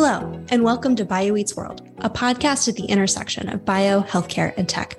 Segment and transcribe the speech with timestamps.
[0.00, 4.68] Hello, and welcome to BioEats World, a podcast at the intersection of bio, healthcare, and
[4.68, 4.96] tech.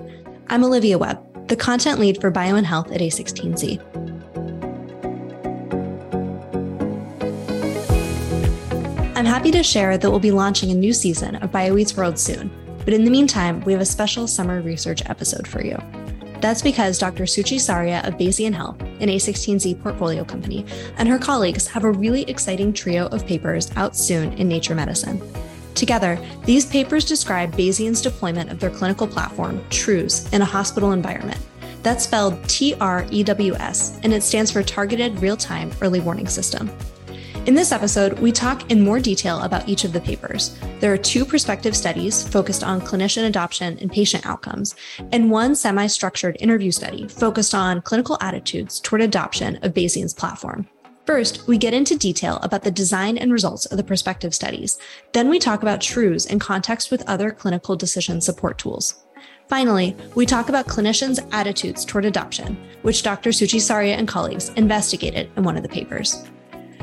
[0.50, 3.80] I'm Olivia Webb, the content lead for Bio and Health at A16Z.
[9.16, 12.52] I'm happy to share that we'll be launching a new season of BioEats World soon,
[12.84, 15.82] but in the meantime, we have a special summer research episode for you.
[16.42, 17.24] That's because Dr.
[17.24, 20.66] Suchi Saria of Bayesian Health, an A16Z portfolio company,
[20.98, 25.22] and her colleagues have a really exciting trio of papers out soon in Nature Medicine.
[25.76, 31.40] Together, these papers describe Bayesian's deployment of their clinical platform, TREWS, in a hospital environment.
[31.84, 36.00] That's spelled T R E W S, and it stands for Targeted Real Time Early
[36.00, 36.70] Warning System.
[37.46, 40.60] In this episode, we talk in more detail about each of the papers.
[40.80, 44.76] There are two prospective studies focused on clinician adoption and patient outcomes,
[45.12, 50.68] and one semi structured interview study focused on clinical attitudes toward adoption of Bayesian's platform.
[51.08, 54.78] First, we get into detail about the design and results of the prospective studies.
[55.14, 59.06] Then we talk about TREWS in context with other clinical decision support tools.
[59.48, 63.32] Finally, we talk about clinicians' attitudes toward adoption, which Dr.
[63.32, 66.30] Suchi Saria and colleagues investigated in one of the papers.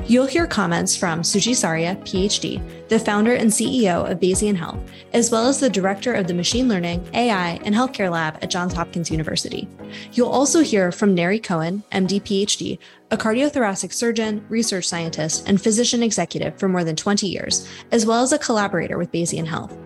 [0.09, 4.79] You'll hear comments from Suchi Saria, PhD, the founder and CEO of Bayesian Health,
[5.12, 8.73] as well as the director of the Machine Learning, AI, and Healthcare Lab at Johns
[8.73, 9.69] Hopkins University.
[10.12, 12.79] You'll also hear from Neri Cohen, MD, PhD,
[13.11, 18.23] a cardiothoracic surgeon, research scientist, and physician executive for more than 20 years, as well
[18.23, 19.77] as a collaborator with Bayesian Health.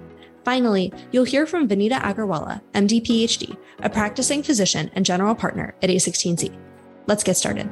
[0.44, 5.88] Finally, you'll hear from Vinita Agarwala, MD, PhD, a practicing physician and general partner at
[5.88, 6.54] A16Z.
[7.06, 7.70] Let's get started.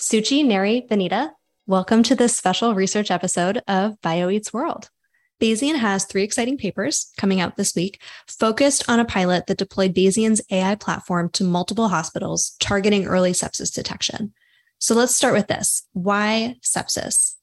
[0.00, 1.30] Suchi, Neri, Vinita,
[1.66, 4.88] welcome to this special research episode of BioEats World.
[5.38, 9.94] Bayesian has three exciting papers coming out this week focused on a pilot that deployed
[9.94, 14.32] Bayesian's AI platform to multiple hospitals targeting early sepsis detection.
[14.78, 15.86] So let's start with this.
[15.92, 17.34] Why sepsis?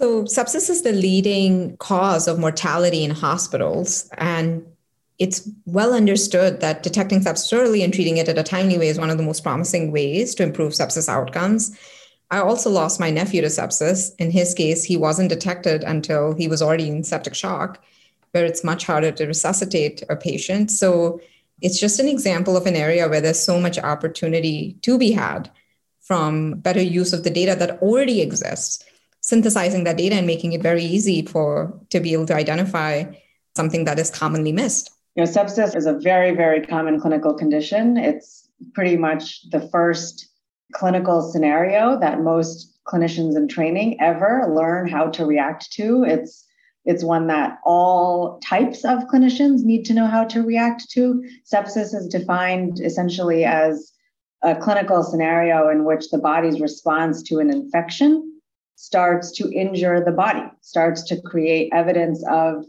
[0.00, 4.08] So, sepsis is the leading cause of mortality in hospitals.
[4.16, 4.64] And
[5.20, 8.98] it's well understood that detecting sepsis early and treating it at a timely way is
[8.98, 11.78] one of the most promising ways to improve sepsis outcomes.
[12.30, 14.12] I also lost my nephew to sepsis.
[14.18, 17.82] In his case, he wasn't detected until he was already in septic shock,
[18.30, 20.70] where it's much harder to resuscitate a patient.
[20.70, 21.20] So
[21.60, 25.50] it's just an example of an area where there's so much opportunity to be had
[26.00, 28.82] from better use of the data that already exists,
[29.20, 33.04] synthesizing that data and making it very easy for to be able to identify
[33.54, 34.90] something that is commonly missed.
[35.16, 37.96] You know, sepsis is a very, very common clinical condition.
[37.96, 40.28] It's pretty much the first
[40.72, 46.04] clinical scenario that most clinicians in training ever learn how to react to.
[46.04, 46.46] It's
[46.86, 51.22] it's one that all types of clinicians need to know how to react to.
[51.44, 53.92] Sepsis is defined essentially as
[54.42, 58.40] a clinical scenario in which the body's response to an infection
[58.76, 62.64] starts to injure the body, starts to create evidence of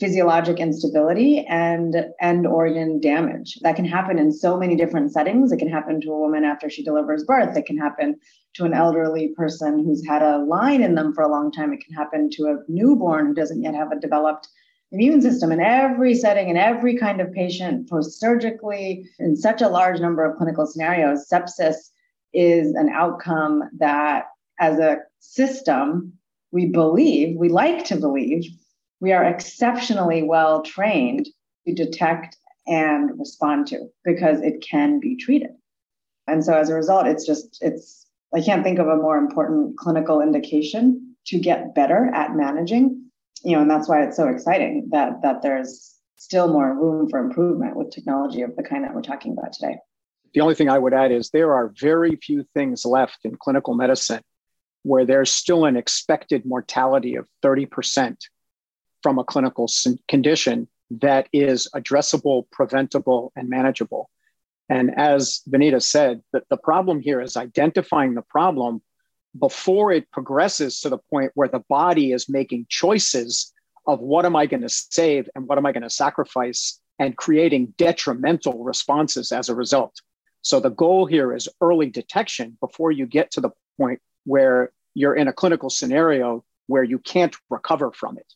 [0.00, 3.58] physiologic instability and end organ damage.
[3.62, 5.50] That can happen in so many different settings.
[5.50, 7.56] It can happen to a woman after she delivers birth.
[7.56, 8.16] It can happen
[8.54, 11.72] to an elderly person who's had a line in them for a long time.
[11.72, 14.48] It can happen to a newborn who doesn't yet have a developed
[14.92, 15.50] immune system.
[15.52, 20.24] In every setting in every kind of patient post surgically in such a large number
[20.24, 21.90] of clinical scenarios sepsis
[22.32, 24.26] is an outcome that
[24.60, 26.12] as a system
[26.52, 28.44] we believe we like to believe
[29.00, 31.28] we are exceptionally well trained
[31.66, 32.36] to detect
[32.66, 35.50] and respond to because it can be treated.
[36.26, 39.78] And so as a result, it's just, it's, I can't think of a more important
[39.78, 43.10] clinical indication to get better at managing,
[43.42, 47.18] you know, and that's why it's so exciting that, that there's still more room for
[47.18, 49.78] improvement with technology of the kind that we're talking about today.
[50.34, 53.74] The only thing I would add is there are very few things left in clinical
[53.74, 54.20] medicine
[54.82, 58.16] where there's still an expected mortality of 30%
[59.02, 59.68] from a clinical
[60.08, 64.10] condition that is addressable, preventable, and manageable.
[64.68, 68.82] And as Vinita said, the, the problem here is identifying the problem
[69.38, 73.52] before it progresses to the point where the body is making choices
[73.86, 77.16] of what am I going to save and what am I going to sacrifice and
[77.16, 79.94] creating detrimental responses as a result.
[80.42, 85.14] So the goal here is early detection before you get to the point where you're
[85.14, 88.26] in a clinical scenario where you can't recover from it.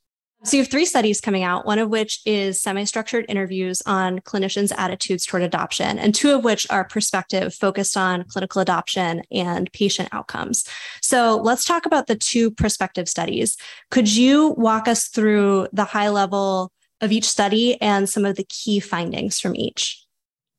[0.44, 4.73] So you have three studies coming out, one of which is semi-structured interviews on clinicians'
[4.77, 10.09] attitudes toward adoption, and two of which are prospective, focused on clinical adoption and patient
[10.11, 10.65] outcomes.
[11.00, 13.56] So let's talk about the two prospective studies.
[13.93, 18.47] Could you walk us through the high level of each study and some of the
[18.49, 20.05] key findings from each?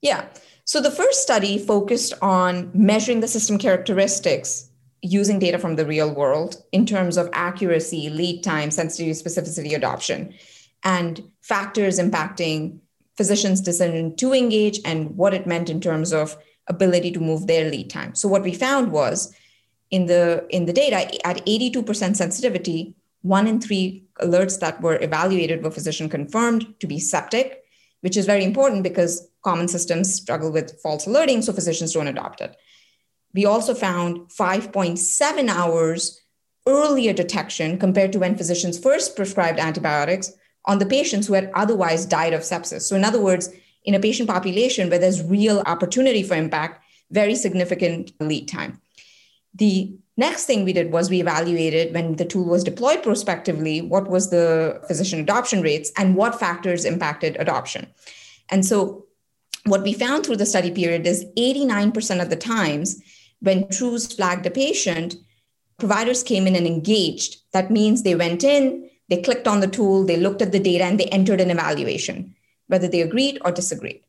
[0.01, 0.25] Yeah.
[0.63, 4.69] So the first study focused on measuring the system characteristics
[5.03, 10.33] using data from the real world in terms of accuracy, lead time, sensitivity, specificity, adoption,
[10.83, 12.79] and factors impacting
[13.17, 17.69] physicians' decision to engage and what it meant in terms of ability to move their
[17.69, 18.15] lead time.
[18.15, 19.35] So what we found was
[19.91, 20.95] in the in the data
[21.27, 26.97] at 82% sensitivity, one in three alerts that were evaluated were physician confirmed to be
[26.97, 27.63] septic,
[28.01, 32.39] which is very important because common systems struggle with false alerting, so physicians don't adopt
[32.39, 32.55] it.
[33.33, 36.21] We also found 5.7 hours
[36.67, 40.31] earlier detection compared to when physicians first prescribed antibiotics
[40.65, 42.83] on the patients who had otherwise died of sepsis.
[42.83, 43.49] So, in other words,
[43.83, 48.79] in a patient population where there's real opportunity for impact, very significant lead time.
[49.55, 54.09] The next thing we did was we evaluated when the tool was deployed prospectively, what
[54.09, 57.87] was the physician adoption rates and what factors impacted adoption.
[58.49, 59.05] And so,
[59.65, 63.01] what we found through the study period is 89% of the times
[63.43, 65.15] when TREWS flagged a patient,
[65.77, 67.41] providers came in and engaged.
[67.51, 70.85] That means they went in, they clicked on the tool, they looked at the data,
[70.85, 72.35] and they entered an evaluation,
[72.67, 74.01] whether they agreed or disagreed.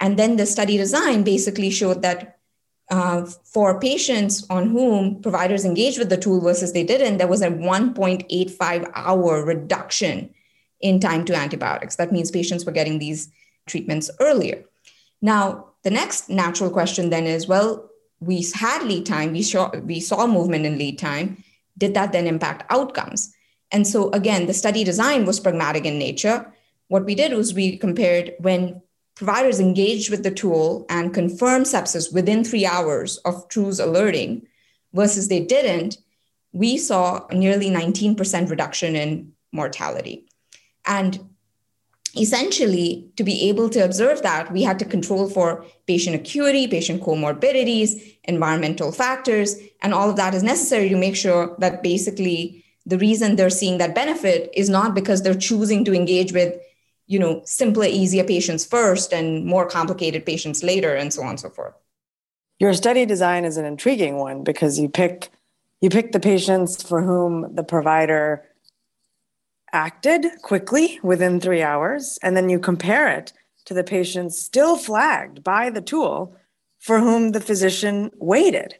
[0.00, 2.38] And then the study design basically showed that
[2.92, 7.42] uh, for patients on whom providers engaged with the tool versus they didn't, there was
[7.42, 10.32] a 1.85 hour reduction
[10.80, 11.96] in time to antibiotics.
[11.96, 13.30] That means patients were getting these
[13.66, 14.64] treatments earlier.
[15.20, 17.89] Now, the next natural question then is well,
[18.20, 21.42] we had lead time, we saw, we saw movement in lead time.
[21.78, 23.34] Did that then impact outcomes?
[23.72, 26.52] And so, again, the study design was pragmatic in nature.
[26.88, 28.82] What we did was we compared when
[29.14, 34.46] providers engaged with the tool and confirmed sepsis within three hours of TREWS alerting
[34.92, 35.98] versus they didn't,
[36.52, 40.26] we saw nearly 19% reduction in mortality.
[40.86, 41.29] And
[42.16, 47.02] essentially, to be able to observe that, we had to control for patient acuity, patient
[47.02, 52.98] comorbidities, environmental factors, and all of that is necessary to make sure that basically the
[52.98, 56.54] reason they're seeing that benefit is not because they're choosing to engage with
[57.06, 61.40] you know simpler easier patients first and more complicated patients later and so on and
[61.40, 61.74] so forth.
[62.58, 65.30] Your study design is an intriguing one because you pick
[65.80, 68.44] you pick the patients for whom the provider
[69.72, 73.32] acted quickly within three hours, and then you compare it
[73.66, 76.36] to the patients still flagged by the tool
[76.78, 78.74] for whom the physician waited.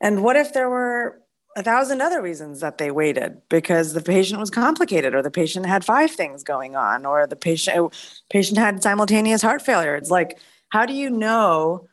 [0.00, 1.20] And what if there were
[1.56, 5.66] a thousand other reasons that they waited because the patient was complicated or the patient
[5.66, 7.90] had five things going on or the patient oh,
[8.28, 10.38] patient had simultaneous heart failure it's like
[10.68, 11.88] how do you know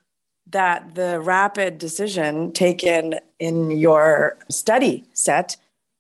[0.46, 5.58] that the rapid decision taken in your study set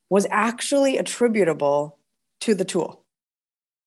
[0.10, 1.97] was actually attributable
[2.42, 3.04] to the tool?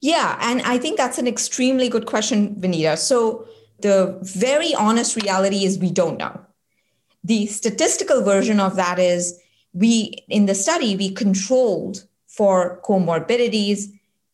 [0.01, 2.97] Yeah, and I think that's an extremely good question, Vinita.
[2.97, 3.47] So,
[3.81, 6.39] the very honest reality is we don't know.
[7.25, 9.39] The statistical version of that is
[9.73, 13.87] we, in the study, we controlled for comorbidities,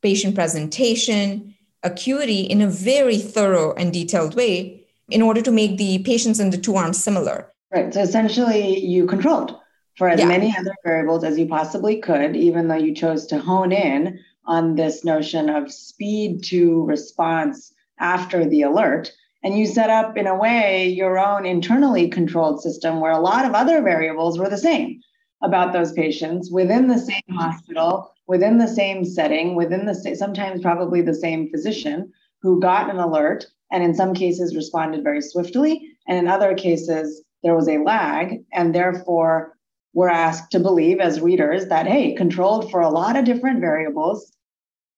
[0.03, 6.01] patient presentation, acuity in a very thorough and detailed way in order to make the
[6.01, 7.53] patients in the two arms similar.
[7.73, 7.93] Right.
[7.93, 9.59] So essentially, you controlled
[9.97, 10.27] for as yeah.
[10.27, 14.75] many other variables as you possibly could, even though you chose to hone in on
[14.75, 19.13] this notion of speed to response after the alert.
[19.43, 23.45] And you set up, in a way, your own internally controlled system where a lot
[23.45, 25.01] of other variables were the same
[25.43, 30.63] about those patients within the same hospital, within the same setting, within the same, sometimes
[30.63, 32.13] probably the same physician
[32.43, 35.97] who got an alert and in some cases responded very swiftly.
[36.09, 38.45] And in other cases, there was a lag.
[38.53, 39.56] And therefore,
[39.97, 44.31] we're asked to believe as readers that, hey, controlled for a lot of different variables,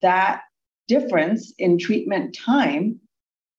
[0.03, 0.43] that
[0.89, 2.99] difference in treatment time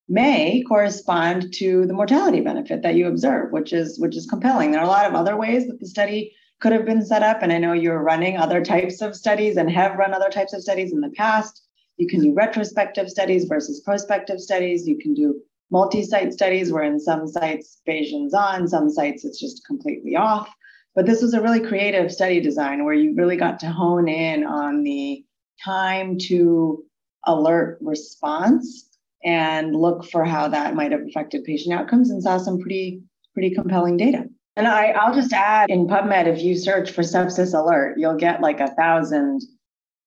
[0.10, 4.72] may correspond to the mortality benefit that you observe, which is which is compelling.
[4.72, 7.42] There are a lot of other ways that the study could have been set up,
[7.42, 10.62] and I know you're running other types of studies and have run other types of
[10.62, 11.64] studies in the past.
[11.96, 14.86] You can do retrospective studies versus prospective studies.
[14.86, 15.40] You can do
[15.72, 20.54] multi-site studies where in some sites Bayesian's on, some sites it's just completely off.
[20.96, 24.44] But this was a really creative study design where you really got to hone in
[24.44, 25.24] on the
[25.64, 26.84] time to
[27.26, 28.90] alert response
[29.24, 33.02] and look for how that might have affected patient outcomes and saw some pretty
[33.34, 34.26] pretty compelling data.
[34.56, 38.42] And I, I'll just add in PubMed, if you search for sepsis alert, you'll get
[38.42, 39.42] like a thousand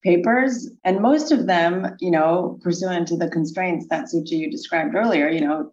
[0.04, 0.68] papers.
[0.84, 5.28] And most of them, you know, pursuant to the constraints that Suchi you described earlier,
[5.28, 5.72] you know,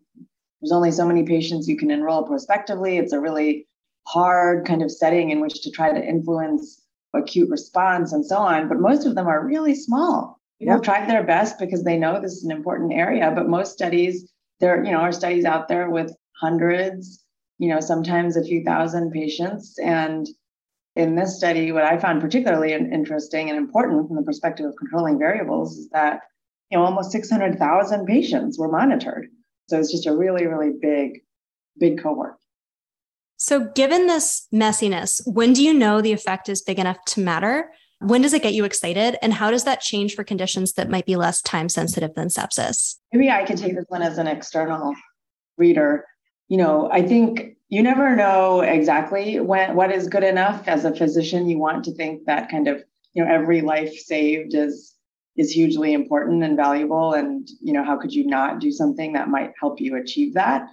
[0.61, 2.97] there's only so many patients you can enroll prospectively.
[2.97, 3.67] It's a really
[4.07, 6.81] hard kind of setting in which to try to influence
[7.13, 8.67] acute response and so on.
[8.67, 10.39] But most of them are really small.
[10.59, 10.81] People yeah.
[10.81, 13.31] tried their best because they know this is an important area.
[13.33, 17.23] But most studies, there, you know, are studies out there with hundreds,
[17.57, 19.77] you know, sometimes a few thousand patients.
[19.79, 20.27] And
[20.95, 25.17] in this study, what I found particularly interesting and important from the perspective of controlling
[25.17, 26.21] variables is that,
[26.69, 29.27] you know, almost 600,000 patients were monitored.
[29.69, 31.21] So it's just a really, really big,
[31.79, 32.35] big cohort.
[33.41, 37.71] So, given this messiness, when do you know the effect is big enough to matter?
[37.99, 39.17] When does it get you excited?
[39.21, 42.97] And how does that change for conditions that might be less time sensitive than sepsis?
[43.13, 44.93] Maybe I could take this one as an external
[45.57, 46.05] reader.
[46.49, 50.93] You know, I think you never know exactly when what is good enough as a
[50.93, 51.47] physician.
[51.47, 54.95] You want to think that kind of, you know, every life saved is
[55.37, 57.13] is hugely important and valuable.
[57.13, 60.67] And, you know, how could you not do something that might help you achieve that?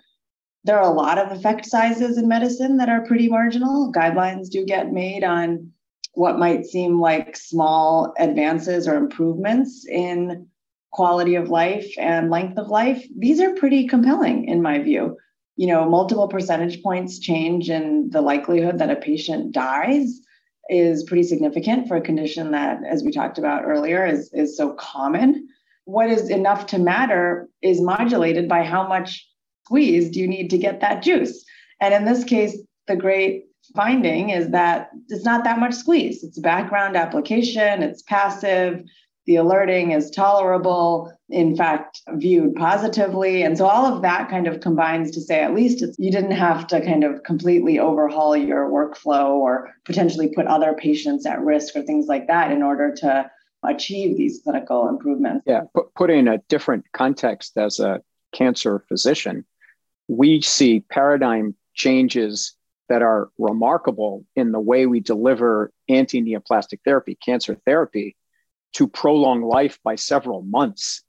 [0.66, 3.92] There are a lot of effect sizes in medicine that are pretty marginal.
[3.92, 5.70] Guidelines do get made on
[6.14, 10.48] what might seem like small advances or improvements in
[10.90, 13.06] quality of life and length of life.
[13.16, 15.16] These are pretty compelling in my view.
[15.54, 20.20] You know, multiple percentage points change in the likelihood that a patient dies
[20.68, 24.72] is pretty significant for a condition that, as we talked about earlier, is, is so
[24.72, 25.46] common.
[25.84, 29.28] What is enough to matter is modulated by how much
[29.66, 31.44] squeeze do you need to get that juice?
[31.80, 32.56] And in this case,
[32.86, 36.22] the great finding is that it's not that much squeeze.
[36.22, 38.84] It's background application, it's passive,
[39.26, 43.42] the alerting is tolerable, in fact, viewed positively.
[43.42, 46.68] And so all of that kind of combines to say at least you didn't have
[46.68, 51.82] to kind of completely overhaul your workflow or potentially put other patients at risk or
[51.82, 53.28] things like that in order to
[53.64, 55.42] achieve these clinical improvements.
[55.44, 59.44] Yeah, put, put in a different context as a cancer physician,
[60.08, 62.54] we see paradigm changes
[62.88, 68.16] that are remarkable in the way we deliver anti neoplastic therapy, cancer therapy,
[68.74, 71.02] to prolong life by several months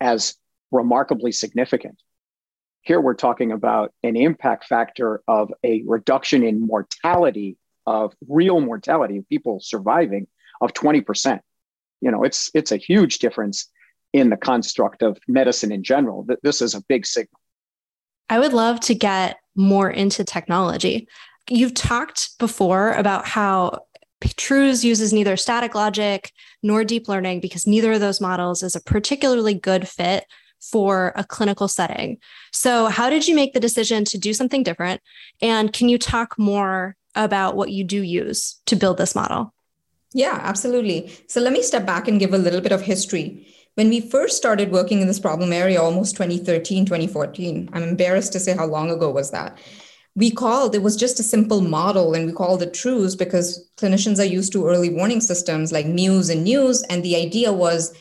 [0.00, 0.34] as
[0.70, 2.00] remarkably significant.
[2.82, 7.56] Here we're talking about an impact factor of a reduction in mortality
[7.86, 10.26] of real mortality of people surviving
[10.60, 11.40] of 20%.
[12.00, 13.70] You know, it's it's a huge difference
[14.12, 16.26] in the construct of medicine in general.
[16.42, 17.40] This is a big signal.
[18.32, 21.06] I would love to get more into technology.
[21.50, 23.80] You've talked before about how
[24.22, 28.80] TREWS uses neither static logic nor deep learning because neither of those models is a
[28.80, 30.24] particularly good fit
[30.62, 32.16] for a clinical setting.
[32.52, 35.02] So, how did you make the decision to do something different?
[35.42, 39.52] And can you talk more about what you do use to build this model?
[40.14, 41.12] Yeah, absolutely.
[41.28, 43.46] So, let me step back and give a little bit of history.
[43.74, 48.40] When we first started working in this problem area, almost 2013, 2014, I'm embarrassed to
[48.40, 49.56] say how long ago was that.
[50.14, 54.18] We called, it was just a simple model, and we called it TREWS because clinicians
[54.18, 56.84] are used to early warning systems like MEWS and NEWS.
[56.90, 57.96] And the idea was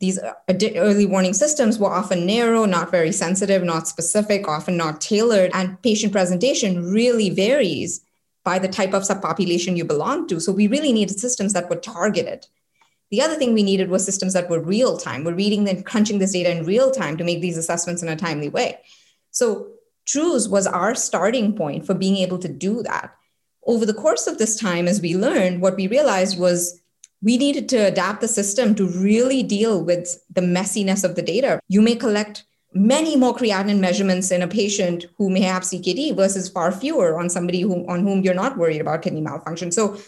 [0.00, 5.52] these early warning systems were often narrow, not very sensitive, not specific, often not tailored,
[5.54, 8.04] and patient presentation really varies
[8.42, 10.40] by the type of subpopulation you belong to.
[10.40, 12.48] So we really needed systems that were targeted.
[13.12, 15.22] The other thing we needed was systems that were real time.
[15.22, 18.16] We're reading and crunching this data in real time to make these assessments in a
[18.16, 18.78] timely way.
[19.30, 19.68] So
[20.06, 23.14] TREWS was our starting point for being able to do that.
[23.66, 26.80] Over the course of this time, as we learned, what we realized was
[27.20, 31.60] we needed to adapt the system to really deal with the messiness of the data.
[31.68, 36.48] You may collect many more creatinine measurements in a patient who may have CKD versus
[36.48, 39.70] far fewer on somebody who, on whom you're not worried about kidney malfunction.
[39.70, 39.98] So,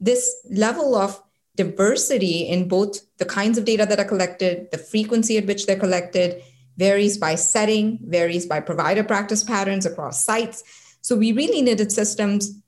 [0.00, 1.20] this level of
[1.58, 5.84] diversity in both the kinds of data that are collected, the frequency at which they're
[5.86, 6.40] collected,
[6.76, 10.62] varies by setting, varies by provider practice patterns across sites.
[11.00, 12.62] So we really needed systems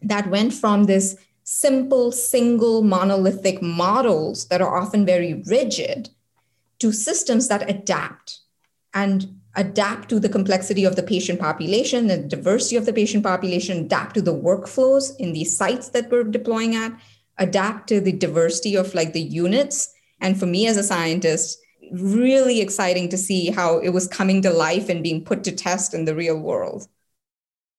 [0.00, 6.08] that went from this simple, single, monolithic models that are often very rigid
[6.78, 8.40] to systems that adapt
[8.94, 13.84] and adapt to the complexity of the patient population, the diversity of the patient population,
[13.84, 16.92] adapt to the workflows in these sites that we're deploying at,
[17.38, 19.92] adapt to the diversity of like the units.
[20.20, 21.58] And for me as a scientist,
[21.92, 25.94] really exciting to see how it was coming to life and being put to test
[25.94, 26.88] in the real world.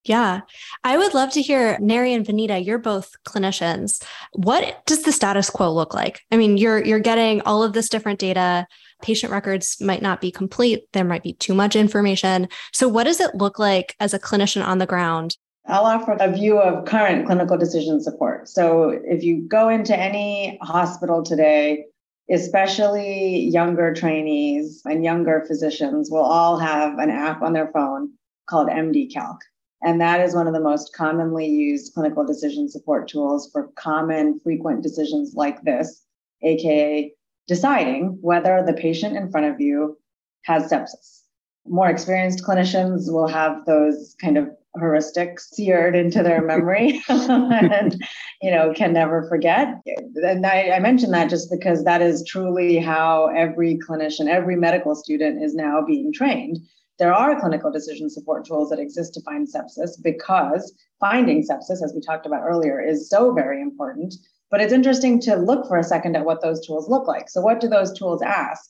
[0.03, 0.41] Yeah.
[0.83, 4.03] I would love to hear Neri and Vinita, you're both clinicians.
[4.33, 6.21] What does the status quo look like?
[6.31, 8.67] I mean, you're you're getting all of this different data.
[9.01, 10.83] Patient records might not be complete.
[10.93, 12.49] There might be too much information.
[12.71, 16.31] So what does it look like as a clinician on the ground I'll offer a
[16.31, 18.47] view of current clinical decision support.
[18.47, 21.85] So, if you go into any hospital today,
[22.29, 28.11] especially younger trainees and younger physicians will all have an app on their phone
[28.47, 29.41] called MD Calc.
[29.83, 34.39] And that is one of the most commonly used clinical decision support tools for common,
[34.39, 36.03] frequent decisions like this,
[36.41, 37.13] AKA
[37.47, 39.97] deciding whether the patient in front of you
[40.43, 41.21] has sepsis.
[41.67, 48.03] More experienced clinicians will have those kind of heuristic seared into their memory and
[48.41, 49.75] you know can never forget.
[50.15, 54.95] And I, I mentioned that just because that is truly how every clinician every medical
[54.95, 56.59] student is now being trained.
[56.97, 61.91] There are clinical decision support tools that exist to find sepsis because finding sepsis as
[61.93, 64.13] we talked about earlier is so very important.
[64.49, 67.29] But it's interesting to look for a second at what those tools look like.
[67.29, 68.69] So what do those tools ask?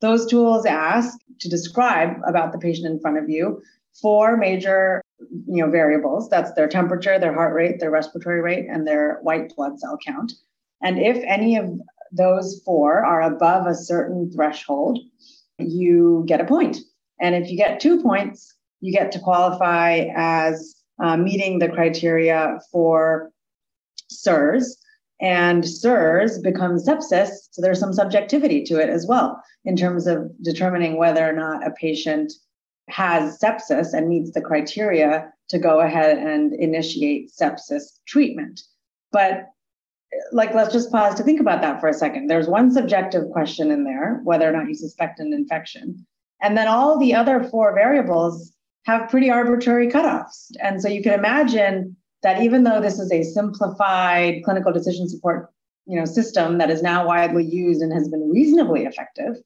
[0.00, 3.62] Those tools ask to describe about the patient in front of you
[4.00, 6.28] four major you know variables.
[6.28, 10.32] That's their temperature their heart rate their respiratory rate and their white blood cell count.
[10.82, 11.70] And if any of
[12.12, 14.98] those four are above a certain threshold
[15.58, 16.78] you get a point.
[17.20, 22.58] And if you get two points you get to qualify as uh, meeting the criteria
[22.70, 23.32] for
[24.10, 24.76] SIRS
[25.20, 30.30] and SIRS becomes sepsis so there's some subjectivity to it as well in terms of
[30.42, 32.32] determining whether or not a patient
[32.88, 38.60] has sepsis and meets the criteria to go ahead and initiate sepsis treatment.
[39.12, 39.46] But
[40.32, 42.28] like let's just pause to think about that for a second.
[42.28, 46.06] There's one subjective question in there, whether or not you suspect an infection.
[46.40, 48.52] And then all the other four variables
[48.84, 50.50] have pretty arbitrary cutoffs.
[50.62, 55.50] And so you can imagine that even though this is a simplified clinical decision support
[55.86, 59.36] you know, system that is now widely used and has been reasonably effective,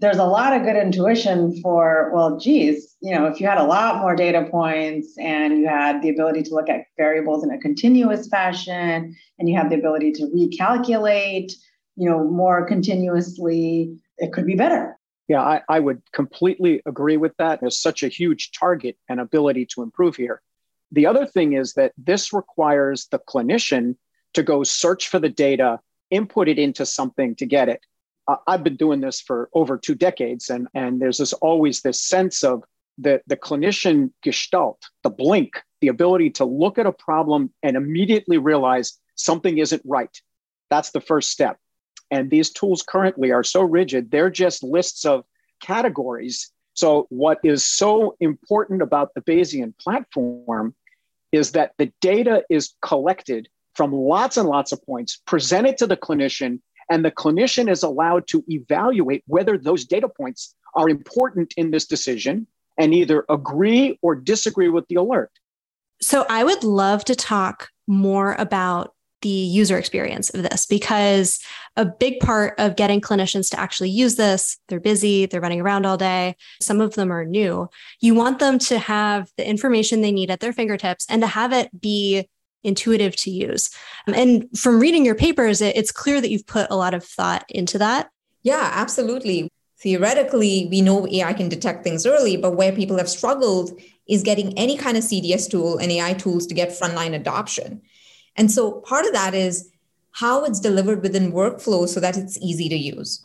[0.00, 3.64] there's a lot of good intuition for, well, geez, you know, if you had a
[3.64, 7.58] lot more data points and you had the ability to look at variables in a
[7.58, 11.52] continuous fashion and you have the ability to recalculate,
[11.96, 14.96] you know, more continuously, it could be better.
[15.28, 17.60] Yeah, I, I would completely agree with that.
[17.60, 20.40] There's such a huge target and ability to improve here.
[20.92, 23.96] The other thing is that this requires the clinician
[24.32, 25.78] to go search for the data,
[26.10, 27.80] input it into something to get it
[28.46, 32.44] I've been doing this for over two decades, and, and there's this always this sense
[32.44, 32.64] of
[32.98, 38.38] the, the clinician gestalt, the blink, the ability to look at a problem and immediately
[38.38, 40.20] realize something isn't right.
[40.68, 41.58] That's the first step.
[42.10, 45.24] And these tools currently are so rigid, they're just lists of
[45.60, 46.50] categories.
[46.74, 50.74] So, what is so important about the Bayesian platform
[51.32, 55.96] is that the data is collected from lots and lots of points, presented to the
[55.96, 61.70] clinician, and the clinician is allowed to evaluate whether those data points are important in
[61.70, 62.46] this decision
[62.78, 65.30] and either agree or disagree with the alert.
[66.02, 71.40] So I would love to talk more about the user experience of this because
[71.76, 75.84] a big part of getting clinicians to actually use this, they're busy, they're running around
[75.84, 76.36] all day.
[76.60, 77.68] Some of them are new.
[78.00, 81.52] You want them to have the information they need at their fingertips and to have
[81.52, 82.28] it be
[82.62, 83.70] intuitive to use.
[84.06, 87.04] Um, and from reading your papers, it, it's clear that you've put a lot of
[87.04, 88.10] thought into that.
[88.42, 89.50] Yeah, absolutely.
[89.80, 93.70] Theoretically, we know AI can detect things early, but where people have struggled
[94.08, 97.80] is getting any kind of CDS tool and AI tools to get frontline adoption.
[98.36, 99.70] And so part of that is
[100.12, 103.24] how it's delivered within workflow so that it's easy to use.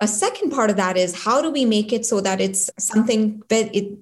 [0.00, 3.42] A second part of that is how do we make it so that it's something
[3.48, 3.98] that it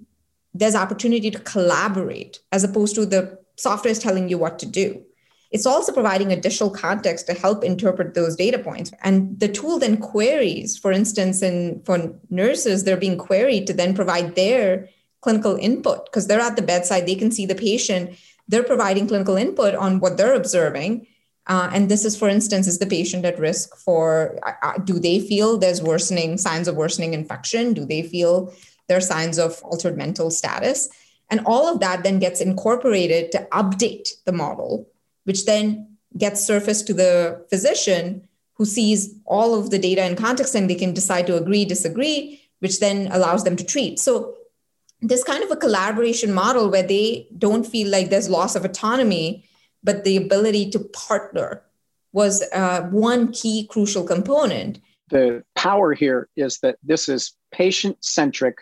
[0.57, 5.04] there's opportunity to collaborate as opposed to the software is telling you what to do.
[5.50, 8.90] It's also providing additional context to help interpret those data points.
[9.02, 13.94] And the tool then queries, for instance, in for nurses, they're being queried to then
[13.94, 14.88] provide their
[15.20, 19.36] clinical input because they're at the bedside, they can see the patient, they're providing clinical
[19.36, 21.06] input on what they're observing.
[21.46, 24.98] Uh, and this is, for instance, is the patient at risk for uh, uh do
[24.98, 27.74] they feel there's worsening signs of worsening infection?
[27.74, 28.52] Do they feel
[28.88, 30.88] there are signs of altered mental status?
[31.30, 34.88] And all of that then gets incorporated to update the model,
[35.24, 40.54] which then gets surfaced to the physician who sees all of the data in context
[40.54, 43.98] and they can decide to agree, disagree, which then allows them to treat.
[43.98, 44.37] So
[45.00, 49.44] this kind of a collaboration model where they don't feel like there's loss of autonomy,
[49.82, 51.62] but the ability to partner
[52.12, 54.80] was uh, one key crucial component.
[55.10, 58.58] The power here is that this is patient centric,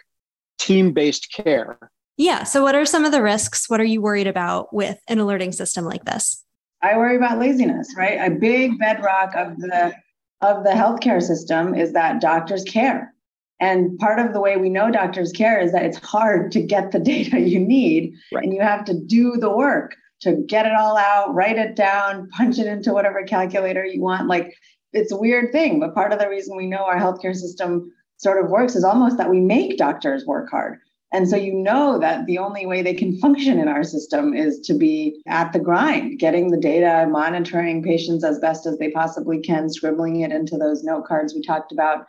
[0.58, 1.78] team based care
[2.16, 2.44] yeah.
[2.44, 3.68] So, what are some of the risks?
[3.68, 6.44] What are you worried about with an alerting system like this?
[6.82, 8.18] I worry about laziness, right?
[8.20, 9.94] A big bedrock of the
[10.40, 13.14] of the healthcare system is that doctors care.
[13.60, 16.90] And part of the way we know doctors care is that it's hard to get
[16.90, 18.44] the data you need right.
[18.44, 22.28] and you have to do the work to get it all out, write it down,
[22.30, 24.28] punch it into whatever calculator you want.
[24.28, 24.54] Like
[24.92, 28.44] it's a weird thing, but part of the reason we know our healthcare system sort
[28.44, 30.78] of works is almost that we make doctors work hard
[31.12, 34.60] and so you know that the only way they can function in our system is
[34.60, 39.40] to be at the grind, getting the data, monitoring patients as best as they possibly
[39.40, 42.06] can, scribbling it into those note cards we talked about.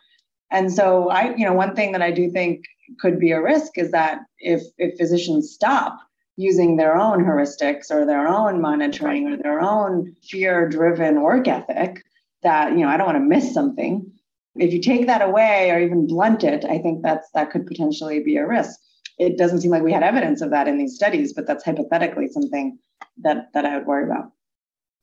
[0.52, 2.64] And so I, you know, one thing that I do think
[3.00, 6.00] could be a risk is that if if physicians stop
[6.36, 12.04] using their own heuristics or their own monitoring or their own fear driven work ethic
[12.42, 14.12] that you know i don't want to miss something
[14.56, 18.20] if you take that away or even blunt it i think that's that could potentially
[18.22, 18.80] be a risk
[19.20, 22.28] it doesn't seem like we had evidence of that in these studies but that's hypothetically
[22.28, 22.78] something
[23.18, 24.32] that that i would worry about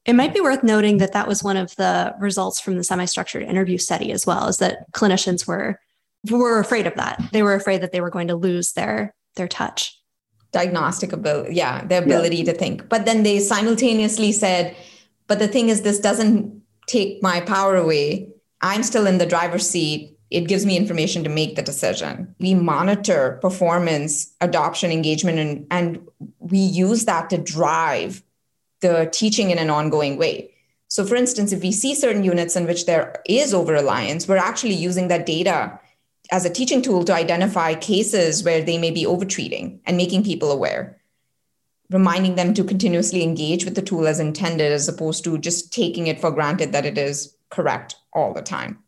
[0.07, 3.43] it might be worth noting that that was one of the results from the semi-structured
[3.43, 5.79] interview study as well, is that clinicians were
[6.31, 7.23] were afraid of that.
[7.33, 9.97] They were afraid that they were going to lose their their touch.
[10.53, 12.53] Diagnostic ability, yeah, their ability yeah.
[12.53, 12.89] to think.
[12.89, 14.75] But then they simultaneously said,
[15.29, 18.33] but the thing is, this doesn't take my power away.
[18.61, 20.19] I'm still in the driver's seat.
[20.31, 22.35] It gives me information to make the decision.
[22.39, 28.23] We monitor performance, adoption, engagement, and, and we use that to drive
[28.81, 30.55] the teaching in an ongoing way.
[30.89, 34.37] So, for instance, if we see certain units in which there is over reliance, we're
[34.37, 35.79] actually using that data
[36.33, 40.51] as a teaching tool to identify cases where they may be overtreating and making people
[40.51, 41.01] aware,
[41.91, 46.09] reminding them to continuously engage with the tool as intended, as opposed to just taking
[46.09, 48.80] it for granted that it is correct all the time.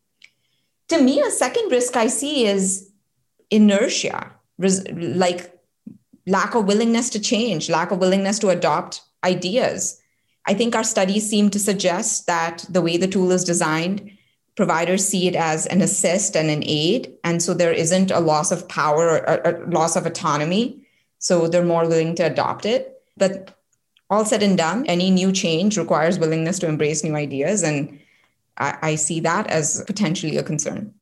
[0.89, 2.89] To me, a second risk I see is
[3.49, 5.53] inertia, like
[6.27, 9.99] lack of willingness to change, lack of willingness to adopt ideas.
[10.45, 14.11] I think our studies seem to suggest that the way the tool is designed,
[14.55, 17.13] providers see it as an assist and an aid.
[17.23, 20.85] And so there isn't a loss of power or a loss of autonomy.
[21.19, 23.01] So they're more willing to adopt it.
[23.17, 23.57] But
[24.09, 27.63] all said and done, any new change requires willingness to embrace new ideas.
[27.63, 27.99] And
[28.57, 30.93] I, I see that as potentially a concern.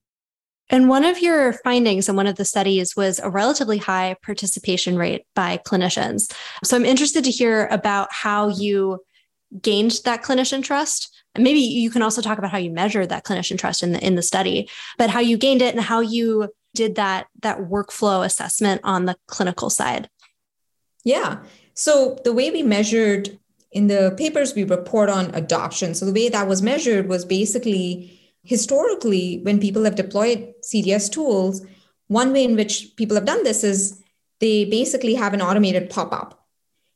[0.70, 4.98] And one of your findings in one of the studies was a relatively high participation
[4.98, 6.34] rate by clinicians.
[6.64, 9.02] So I'm interested to hear about how you
[9.62, 11.14] gained that clinician trust.
[11.36, 14.06] And maybe you can also talk about how you measured that clinician trust in the
[14.06, 18.26] in the study, but how you gained it and how you did that that workflow
[18.26, 20.10] assessment on the clinical side.
[21.04, 21.44] Yeah.
[21.74, 23.40] So the way we measured
[23.72, 25.94] in the papers we report on adoption.
[25.94, 31.66] So the way that was measured was basically historically, when people have deployed CDS tools,
[32.08, 34.02] one way in which people have done this is
[34.40, 36.38] they basically have an automated pop up.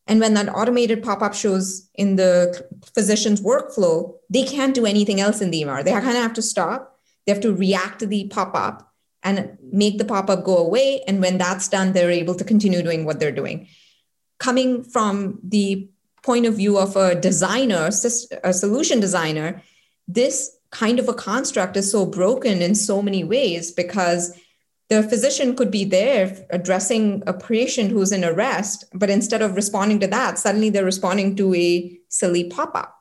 [0.07, 5.19] And when that automated pop up shows in the physician's workflow, they can't do anything
[5.19, 5.83] else in the EMR.
[5.83, 8.91] They kind of have to stop, they have to react to the pop up
[9.23, 11.01] and make the pop up go away.
[11.07, 13.67] And when that's done, they're able to continue doing what they're doing.
[14.39, 15.89] Coming from the
[16.25, 17.89] point of view of a designer,
[18.43, 19.61] a solution designer,
[20.07, 24.35] this kind of a construct is so broken in so many ways because
[24.89, 29.99] the physician could be there addressing a patient who's in arrest, but instead of responding
[29.99, 32.95] to that, suddenly they're responding to a silly pop up,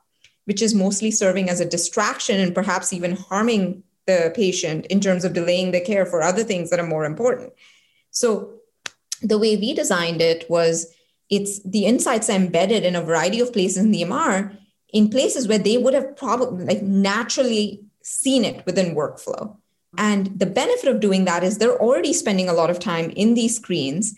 [0.45, 5.25] which is mostly serving as a distraction and perhaps even harming the patient in terms
[5.25, 7.53] of delaying the care for other things that are more important.
[8.11, 8.51] So,
[9.23, 10.94] the way we designed it was
[11.31, 14.57] it's the insights are embedded in a variety of places in the EMR
[14.93, 19.57] in places where they would have probably like naturally seen it within workflow.
[19.99, 23.35] And the benefit of doing that is they're already spending a lot of time in
[23.35, 24.15] these screens.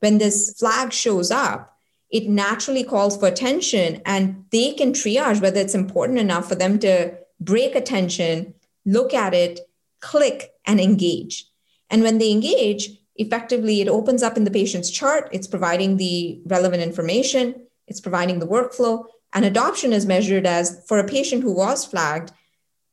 [0.00, 1.74] When this flag shows up,
[2.10, 6.78] it naturally calls for attention and they can triage whether it's important enough for them
[6.80, 9.60] to break attention, look at it,
[10.00, 11.46] click, and engage.
[11.90, 16.40] And when they engage, effectively it opens up in the patient's chart, it's providing the
[16.46, 19.04] relevant information, it's providing the workflow,
[19.34, 22.32] and adoption is measured as for a patient who was flagged,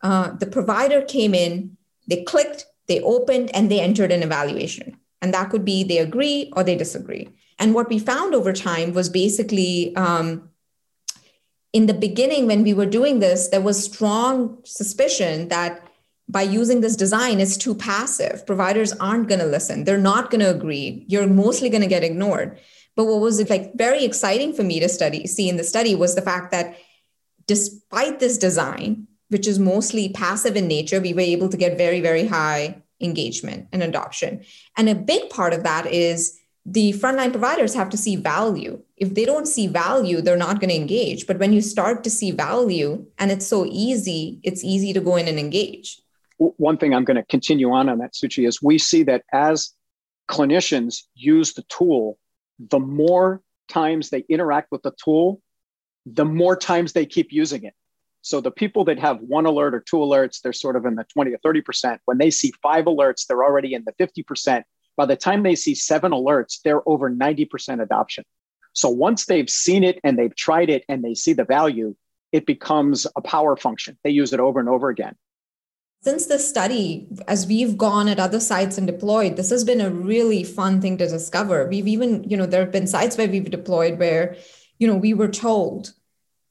[0.02, 5.00] uh, the provider came in, they clicked, they opened, and they entered an evaluation.
[5.22, 7.30] And that could be they agree or they disagree.
[7.58, 10.50] And what we found over time was basically um,
[11.74, 15.85] in the beginning, when we were doing this, there was strong suspicion that
[16.28, 18.46] by using this design, it's too passive.
[18.46, 19.84] Providers aren't going to listen.
[19.84, 21.06] They're not going to agree.
[21.08, 22.60] You're mostly going to get ignored.
[22.96, 26.16] But what was like very exciting for me to study, see in the study was
[26.16, 26.78] the fact that
[27.46, 32.02] despite this design, which is mostly passive in nature, we were able to get very,
[32.02, 34.44] very high engagement and adoption.
[34.78, 38.82] And a big part of that is the frontline providers have to see value.
[38.98, 41.28] If they don't see value, they're not going to engage.
[41.28, 45.16] But when you start to see value and it's so easy, it's easy to go
[45.18, 46.02] in and engage.
[46.38, 49.74] One thing I'm going to continue on on that, Suchi, is we see that as
[50.30, 52.17] clinicians use the tool
[52.60, 55.41] the more times they interact with the tool,
[56.06, 57.74] the more times they keep using it.
[58.21, 61.04] So the people that have one alert or two alerts, they're sort of in the
[61.04, 62.00] 20 or 30%.
[62.06, 64.63] When they see five alerts, they're already in the 50%.
[64.98, 68.24] By the time they see seven alerts, they're over 90% adoption.
[68.74, 71.95] So once they've seen it and they've tried it and they see the value,
[72.32, 73.98] it becomes a power function.
[74.04, 75.15] They use it over and over again.
[76.06, 79.89] Since this study, as we've gone at other sites and deployed, this has been a
[79.89, 81.68] really fun thing to discover.
[81.68, 84.36] We've even, you know, there have been sites where we've deployed where,
[84.78, 85.94] you know, we were told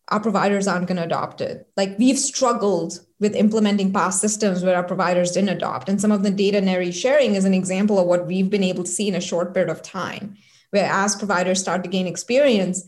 [0.08, 1.68] our providers aren't going to adopt it.
[1.76, 5.88] Like we've struggled with implementing past systems where our providers didn't adopt.
[5.88, 8.82] And some of the data Neri sharing is an example of what we've been able
[8.82, 10.36] to see in a short period of time,
[10.70, 12.84] where as providers start to gain experience,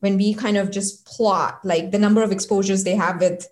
[0.00, 3.46] when we kind of just plot like the number of exposures they have with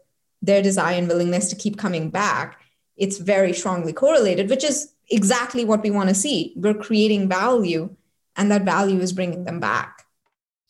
[0.44, 2.60] their desire and willingness to keep coming back,
[2.96, 6.52] it's very strongly correlated, which is exactly what we want to see.
[6.56, 7.94] We're creating value,
[8.36, 10.04] and that value is bringing them back.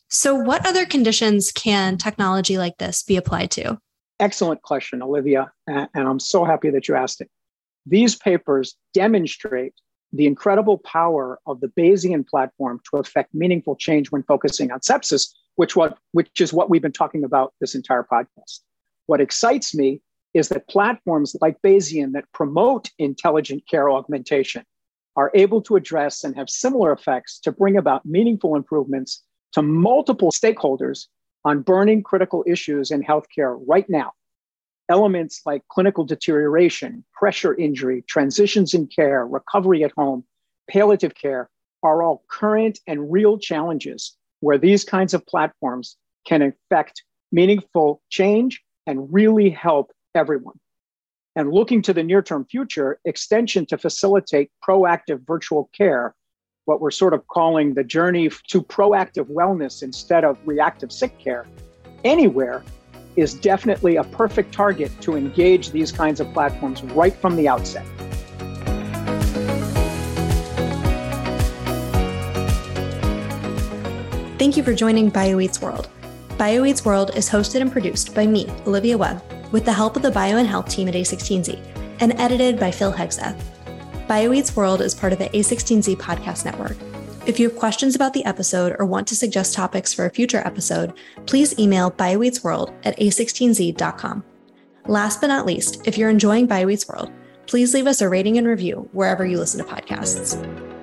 [0.09, 3.79] So, what other conditions can technology like this be applied to?
[4.19, 5.51] Excellent question, Olivia.
[5.67, 7.29] And I'm so happy that you asked it.
[7.85, 9.73] These papers demonstrate
[10.13, 15.33] the incredible power of the Bayesian platform to affect meaningful change when focusing on sepsis,
[15.55, 18.61] which, what, which is what we've been talking about this entire podcast.
[19.07, 20.01] What excites me
[20.33, 24.63] is that platforms like Bayesian that promote intelligent care augmentation
[25.15, 30.31] are able to address and have similar effects to bring about meaningful improvements to multiple
[30.31, 31.07] stakeholders
[31.45, 34.11] on burning critical issues in healthcare right now.
[34.89, 40.25] Elements like clinical deterioration, pressure injury, transitions in care, recovery at home,
[40.69, 41.49] palliative care
[41.81, 45.95] are all current and real challenges where these kinds of platforms
[46.27, 50.59] can affect meaningful change and really help everyone.
[51.35, 56.15] And looking to the near term future, extension to facilitate proactive virtual care,
[56.65, 61.45] what we're sort of calling the journey to proactive wellness instead of reactive sick care,
[62.03, 62.63] anywhere
[63.15, 67.85] is definitely a perfect target to engage these kinds of platforms right from the outset.
[74.37, 75.89] Thank you for joining BioEats World.
[76.37, 80.11] BioEats World is hosted and produced by me, Olivia Webb, with the help of the
[80.11, 81.57] Bio and Health team at A16Z,
[82.01, 83.41] and edited by Phil Hegseth.
[84.07, 86.75] BioEats World is part of the A16Z podcast network.
[87.25, 90.39] If you have questions about the episode or want to suggest topics for a future
[90.45, 90.93] episode,
[91.25, 94.21] please email bioeatsworld at a16z.com.
[94.87, 97.13] Last but not least, if you're enjoying BioEats World,
[97.47, 100.74] please leave us a rating and review wherever you listen to podcasts.